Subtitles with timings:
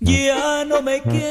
[0.00, 1.23] Ya no me quiero.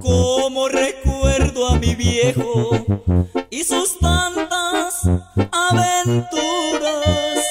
[0.00, 2.70] Como recuerdo a mi viejo
[3.50, 5.02] y sus tantas
[5.52, 7.44] aventuras.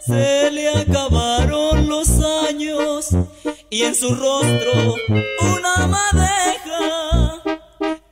[0.00, 2.08] Se le acabaron los
[2.48, 3.08] años
[3.70, 4.94] y en su rostro
[5.40, 7.42] una madeja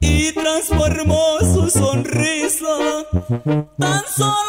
[0.00, 3.06] y transformó su sonrisa
[3.78, 4.43] tan solo.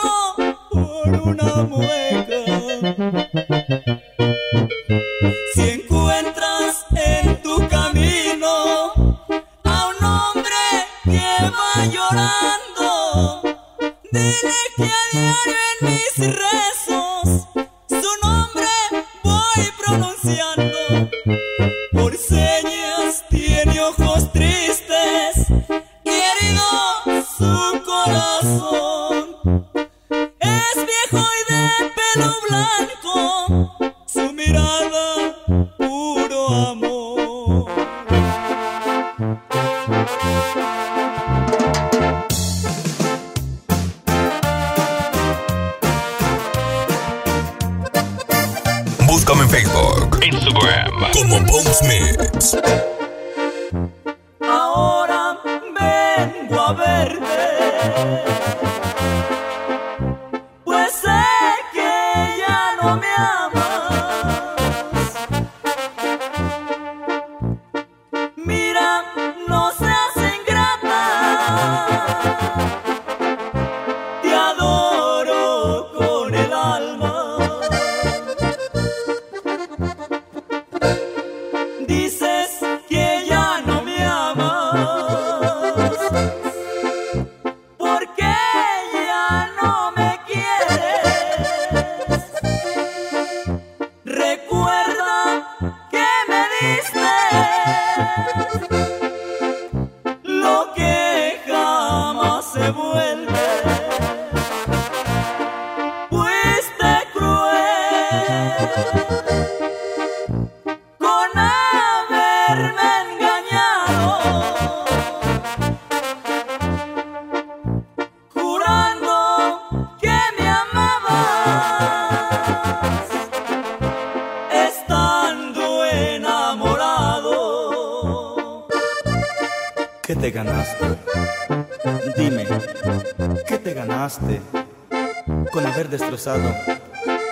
[135.51, 136.53] con haber destrozado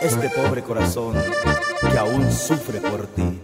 [0.02, 1.14] este pobre corazón
[1.92, 3.42] que aún sufre por ti.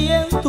[0.00, 0.39] Indian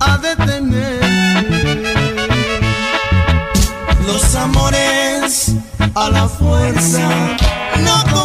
[0.00, 1.46] A detener.
[4.06, 5.54] Los amores
[5.94, 7.08] a la fuerza
[7.84, 8.15] no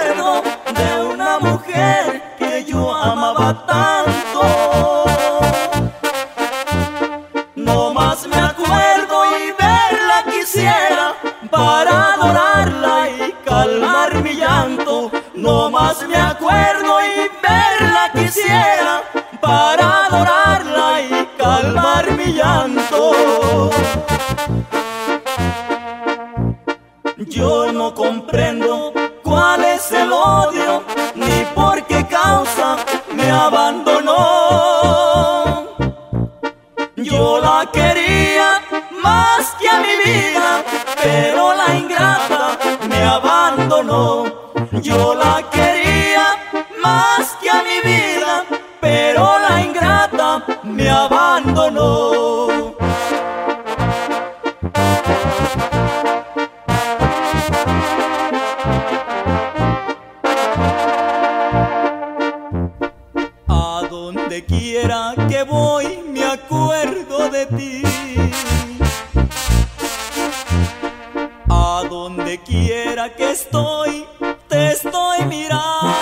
[0.00, 0.42] recuerdo
[0.74, 3.89] de una mujer que yo amaba tanto.
[39.02, 40.64] más que a mi vida,
[41.02, 44.52] pero la ingrata me abandonó.
[44.80, 45.69] Yo la quería.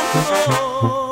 [0.01, 1.08] Oh.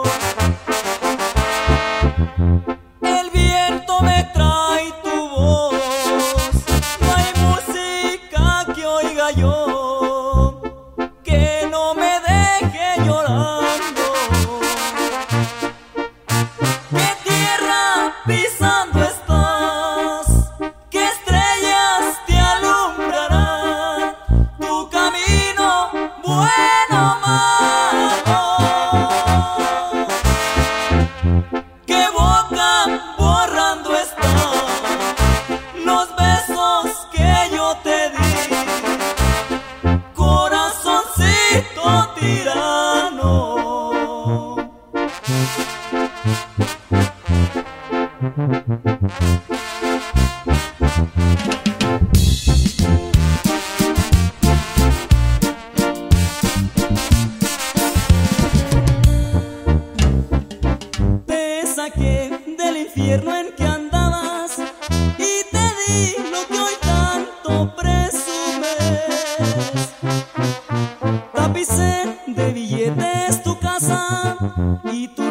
[74.97, 75.26] e tu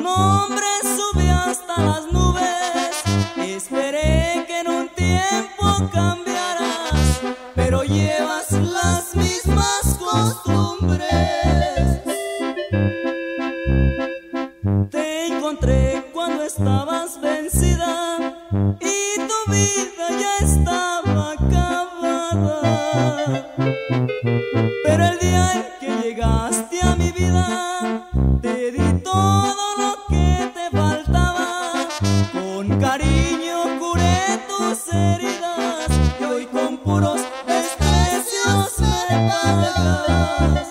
[40.07, 40.64] Oh.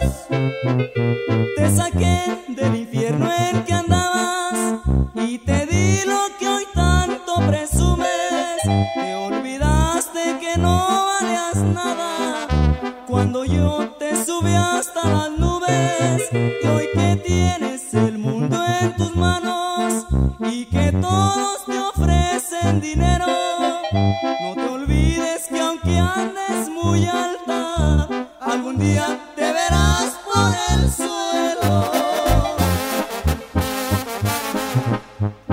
[34.95, 35.44] Mm-hmm.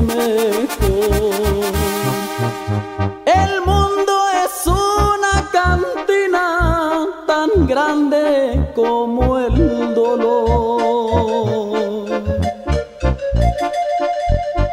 [0.00, 1.28] mejor.
[3.24, 4.12] El mundo
[4.44, 11.28] es una cantina tan grande como el dolor.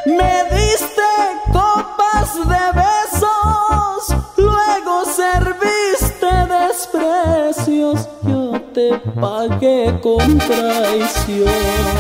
[0.06, 1.10] Me diste
[1.52, 6.28] copas de besos, luego serviste
[6.60, 8.88] desprecios, yo te
[9.20, 11.96] pagué con traición.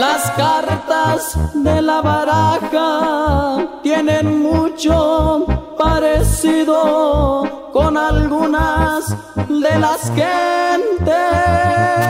[0.00, 5.44] Las cartas de la baraja tienen mucho
[5.76, 9.14] parecido con algunas
[9.46, 12.09] de las gentes.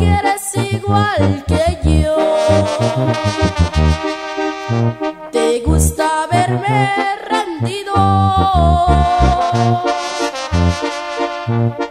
[0.00, 2.16] que eres igual que yo.
[5.30, 7.94] Te gusta verme rendido,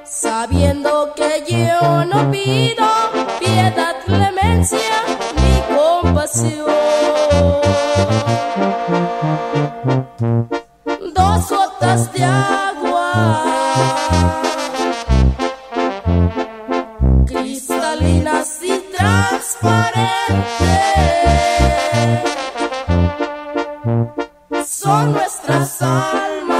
[0.04, 2.89] sabiendo que yo no pido.
[25.70, 26.60] Salma.